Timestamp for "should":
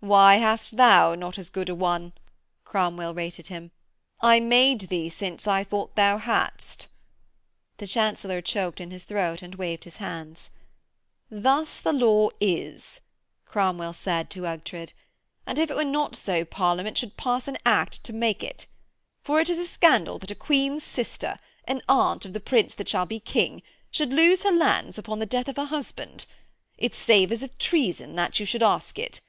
16.98-17.16, 23.92-24.12, 28.44-28.64